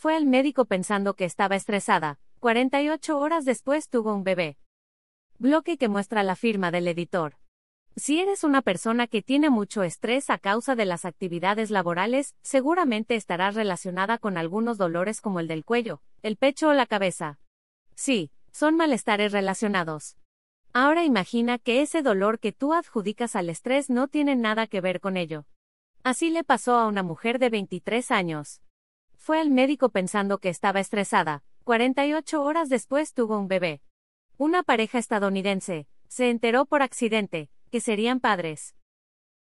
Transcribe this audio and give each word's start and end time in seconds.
Fue 0.00 0.16
al 0.16 0.24
médico 0.24 0.64
pensando 0.64 1.12
que 1.12 1.26
estaba 1.26 1.56
estresada. 1.56 2.18
48 2.38 3.18
horas 3.18 3.44
después 3.44 3.90
tuvo 3.90 4.14
un 4.14 4.24
bebé. 4.24 4.56
Bloque 5.38 5.76
que 5.76 5.90
muestra 5.90 6.22
la 6.22 6.36
firma 6.36 6.70
del 6.70 6.88
editor. 6.88 7.36
Si 7.96 8.18
eres 8.18 8.42
una 8.42 8.62
persona 8.62 9.08
que 9.08 9.20
tiene 9.20 9.50
mucho 9.50 9.82
estrés 9.82 10.30
a 10.30 10.38
causa 10.38 10.74
de 10.74 10.86
las 10.86 11.04
actividades 11.04 11.70
laborales, 11.70 12.34
seguramente 12.40 13.14
estarás 13.14 13.54
relacionada 13.54 14.16
con 14.16 14.38
algunos 14.38 14.78
dolores 14.78 15.20
como 15.20 15.38
el 15.38 15.48
del 15.48 15.66
cuello, 15.66 16.00
el 16.22 16.38
pecho 16.38 16.68
o 16.68 16.72
la 16.72 16.86
cabeza. 16.86 17.38
Sí, 17.94 18.30
son 18.52 18.76
malestares 18.76 19.32
relacionados. 19.32 20.16
Ahora 20.72 21.04
imagina 21.04 21.58
que 21.58 21.82
ese 21.82 22.00
dolor 22.00 22.38
que 22.38 22.52
tú 22.52 22.72
adjudicas 22.72 23.36
al 23.36 23.50
estrés 23.50 23.90
no 23.90 24.08
tiene 24.08 24.34
nada 24.34 24.66
que 24.66 24.80
ver 24.80 25.00
con 25.00 25.18
ello. 25.18 25.44
Así 26.04 26.30
le 26.30 26.42
pasó 26.42 26.76
a 26.76 26.86
una 26.86 27.02
mujer 27.02 27.38
de 27.38 27.50
23 27.50 28.10
años. 28.12 28.62
Fue 29.22 29.38
al 29.38 29.50
médico 29.50 29.90
pensando 29.90 30.38
que 30.38 30.48
estaba 30.48 30.80
estresada. 30.80 31.44
48 31.64 32.42
horas 32.42 32.70
después 32.70 33.12
tuvo 33.12 33.38
un 33.38 33.48
bebé. 33.48 33.82
Una 34.38 34.62
pareja 34.62 34.98
estadounidense, 34.98 35.86
se 36.08 36.30
enteró 36.30 36.64
por 36.64 36.80
accidente, 36.80 37.50
que 37.70 37.82
serían 37.82 38.20
padres. 38.20 38.74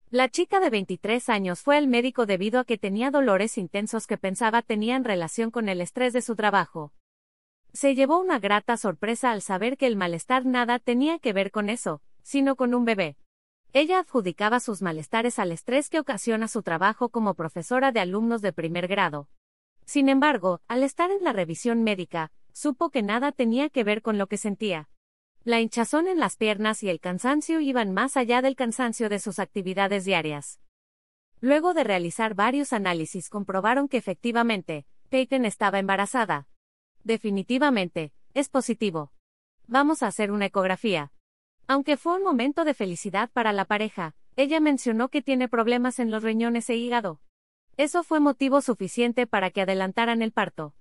La 0.10 0.30
chica 0.30 0.62
de 0.62 0.70
23 0.70 1.28
años 1.28 1.60
fue 1.60 1.76
al 1.76 1.90
médico 1.90 2.26
debido 2.26 2.62
a 2.62 2.64
que 2.64 2.78
tenía 2.78 3.12
dolores 3.12 3.58
intensos 3.58 4.08
que 4.08 4.18
pensaba 4.18 4.62
tenían 4.62 5.04
relación 5.04 5.52
con 5.52 5.68
el 5.68 5.82
estrés 5.82 6.14
de 6.14 6.22
su 6.22 6.38
trabajo. 6.38 6.94
Se 7.74 7.96
llevó 7.96 8.22
una 8.22 8.40
grata 8.40 8.78
sorpresa 8.78 9.32
al 9.32 9.42
saber 9.42 9.76
que 9.76 9.88
el 9.88 9.98
malestar 9.98 10.46
nada 10.46 10.80
tenía 10.80 11.20
que 11.20 11.34
ver 11.34 11.52
con 11.52 11.70
eso, 11.70 12.02
sino 12.24 12.56
con 12.56 12.74
un 12.74 12.86
bebé. 12.86 13.18
Ella 13.74 14.00
adjudicaba 14.00 14.62
sus 14.62 14.82
malestares 14.82 15.38
al 15.38 15.52
estrés 15.52 15.90
que 15.90 16.00
ocasiona 16.00 16.48
su 16.48 16.64
trabajo 16.64 17.10
como 17.10 17.34
profesora 17.34 17.92
de 17.92 18.00
alumnos 18.00 18.42
de 18.42 18.54
primer 18.54 18.88
grado. 18.88 19.28
Sin 19.86 20.10
embargo, 20.10 20.62
al 20.68 20.84
estar 20.84 21.12
en 21.12 21.24
la 21.24 21.32
revisión 21.32 21.84
médica, 21.84 22.32
supo 22.52 22.90
que 22.90 23.04
nada 23.04 23.32
tenía 23.32 23.70
que 23.70 23.84
ver 23.84 24.02
con 24.02 24.18
lo 24.18 24.28
que 24.28 24.38
sentía. 24.38 24.90
La 25.44 25.62
hinchazón 25.62 26.08
en 26.08 26.20
las 26.20 26.38
piernas 26.38 26.82
y 26.82 26.90
el 26.90 27.00
cansancio 27.00 27.60
iban 27.60 27.94
más 27.94 28.18
allá 28.18 28.42
del 28.42 28.56
cansancio 28.56 29.10
de 29.10 29.20
sus 29.20 29.38
actividades 29.38 30.04
diarias. 30.04 30.60
Luego 31.40 31.76
de 31.76 31.84
realizar 31.84 32.34
varios 32.34 32.74
análisis 32.74 33.30
comprobaron 33.30 33.88
que 33.88 33.98
efectivamente, 33.98 34.88
Peyton 35.10 35.46
estaba 35.46 35.78
embarazada. 35.78 36.48
Definitivamente, 37.04 38.12
es 38.34 38.50
positivo. 38.50 39.12
Vamos 39.68 40.02
a 40.02 40.08
hacer 40.08 40.32
una 40.32 40.48
ecografía. 40.48 41.12
Aunque 41.68 41.98
fue 41.98 42.16
un 42.16 42.24
momento 42.24 42.66
de 42.66 42.74
felicidad 42.74 43.30
para 43.32 43.54
la 43.54 43.66
pareja, 43.66 44.16
ella 44.36 44.60
mencionó 44.60 45.10
que 45.10 45.22
tiene 45.22 45.48
problemas 45.48 46.00
en 46.00 46.10
los 46.10 46.24
riñones 46.24 46.70
e 46.70 46.76
hígado. 46.76 47.22
Eso 47.78 48.04
fue 48.04 48.22
motivo 48.22 48.62
suficiente 48.62 49.28
para 49.28 49.52
que 49.52 49.62
adelantaran 49.62 50.22
el 50.22 50.32
parto. 50.32 50.74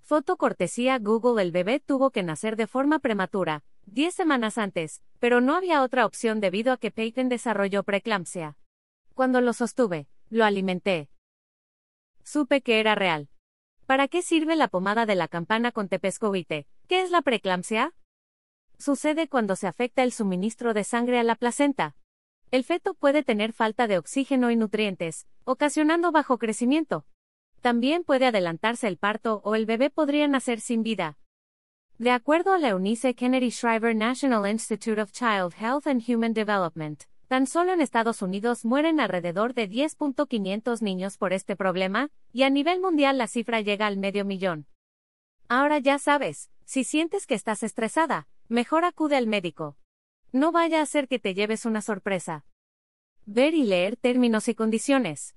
Foto 0.00 0.36
cortesía 0.36 0.98
Google 1.00 1.42
El 1.42 1.50
bebé 1.50 1.80
tuvo 1.80 2.10
que 2.10 2.22
nacer 2.22 2.54
de 2.54 2.68
forma 2.68 3.00
prematura, 3.00 3.64
10 3.86 4.14
semanas 4.14 4.56
antes, 4.56 5.02
pero 5.18 5.40
no 5.40 5.56
había 5.56 5.82
otra 5.82 6.06
opción 6.06 6.40
debido 6.40 6.72
a 6.72 6.76
que 6.76 6.92
Peyton 6.92 7.28
desarrolló 7.28 7.82
preeclampsia. 7.82 8.56
Cuando 9.14 9.40
lo 9.40 9.52
sostuve, 9.52 10.08
lo 10.30 10.44
alimenté. 10.44 11.08
Supe 12.22 12.60
que 12.60 12.78
era 12.78 12.94
real. 12.94 13.28
¿Para 13.86 14.06
qué 14.06 14.22
sirve 14.22 14.54
la 14.54 14.68
pomada 14.68 15.06
de 15.06 15.16
la 15.16 15.26
campana 15.26 15.72
con 15.72 15.88
tepescovite? 15.88 16.68
¿Qué 16.86 17.02
es 17.02 17.10
la 17.10 17.22
preeclampsia? 17.22 17.94
Sucede 18.78 19.28
cuando 19.28 19.56
se 19.56 19.66
afecta 19.66 20.04
el 20.04 20.12
suministro 20.12 20.74
de 20.74 20.84
sangre 20.84 21.18
a 21.18 21.24
la 21.24 21.34
placenta. 21.34 21.96
El 22.50 22.64
feto 22.64 22.94
puede 22.94 23.22
tener 23.22 23.52
falta 23.52 23.86
de 23.86 23.98
oxígeno 23.98 24.50
y 24.50 24.56
nutrientes, 24.56 25.26
ocasionando 25.44 26.12
bajo 26.12 26.38
crecimiento. 26.38 27.04
También 27.60 28.04
puede 28.04 28.26
adelantarse 28.26 28.86
el 28.88 28.98
parto 28.98 29.40
o 29.44 29.54
el 29.54 29.66
bebé 29.66 29.90
podría 29.90 30.28
nacer 30.28 30.60
sin 30.60 30.82
vida. 30.82 31.18
De 31.98 32.10
acuerdo 32.10 32.52
a 32.52 32.58
la 32.58 32.68
Eunice 32.68 33.14
Kennedy 33.14 33.50
Shriver 33.50 33.96
National 33.96 34.50
Institute 34.50 35.00
of 35.00 35.12
Child 35.12 35.54
Health 35.58 35.86
and 35.86 36.02
Human 36.08 36.34
Development, 36.34 37.04
Tan 37.28 37.48
solo 37.48 37.72
en 37.72 37.80
Estados 37.80 38.22
Unidos 38.22 38.64
mueren 38.64 39.00
alrededor 39.00 39.52
de 39.52 39.68
10.500 39.68 40.80
niños 40.80 41.18
por 41.18 41.32
este 41.32 41.56
problema, 41.56 42.10
y 42.32 42.44
a 42.44 42.50
nivel 42.50 42.80
mundial 42.80 43.18
la 43.18 43.26
cifra 43.26 43.60
llega 43.60 43.88
al 43.88 43.96
medio 43.96 44.24
millón. 44.24 44.66
Ahora 45.48 45.78
ya 45.80 45.98
sabes, 45.98 46.50
si 46.64 46.84
sientes 46.84 47.26
que 47.26 47.34
estás 47.34 47.64
estresada, 47.64 48.28
mejor 48.48 48.84
acude 48.84 49.16
al 49.16 49.26
médico. 49.26 49.76
No 50.32 50.52
vaya 50.52 50.82
a 50.82 50.86
ser 50.86 51.08
que 51.08 51.18
te 51.18 51.34
lleves 51.34 51.64
una 51.64 51.80
sorpresa. 51.80 52.44
Ver 53.24 53.54
y 53.54 53.64
leer 53.64 53.96
términos 53.96 54.48
y 54.48 54.54
condiciones. 54.54 55.34